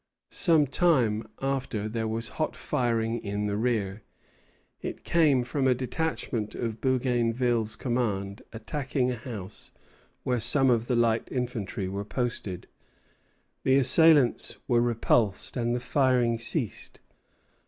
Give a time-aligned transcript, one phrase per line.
[0.31, 4.01] Some time after there was hot firing in the rear.
[4.81, 9.71] It came from a detachment of Bougainville's command attacking a house
[10.23, 12.65] where some of the light infantry were posted.
[13.61, 16.99] The assailants were repulsed, and the firing ceased.